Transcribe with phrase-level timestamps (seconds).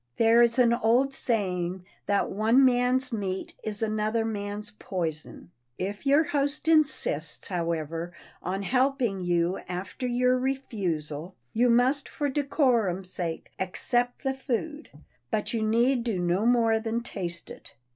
[0.17, 5.51] There is an old saying that one man's meat is another man's poison.
[5.77, 8.11] If your host insists, however,
[8.41, 14.89] on helping you after your refusal, you must for decorum's sake accept the food
[15.29, 17.75] but you need do no more than taste it.